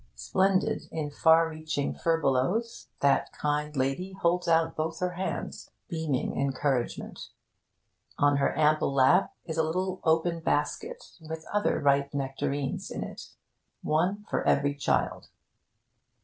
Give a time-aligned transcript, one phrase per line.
[0.15, 7.29] Splendid in far reaching furbelows, that kind lady holds out both her hands, beaming encouragement.
[8.17, 13.35] On her ample lap is a little open basket with other ripe nectarines in it
[13.83, 15.27] one for every child.